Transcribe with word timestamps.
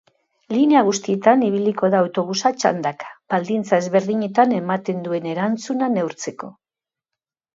Linea 0.53 0.79
guztitan 0.85 1.43
ibiliko 1.49 1.89
da 1.95 1.99
autobusa 2.05 2.51
txandaka, 2.63 3.11
baldintza 3.33 3.79
ezberdinetan 3.85 4.57
ematen 4.61 5.05
duen 5.09 5.27
erantzuna 5.35 5.91
neurtzeko. 5.99 6.53